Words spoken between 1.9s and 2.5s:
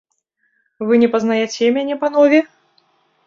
панове?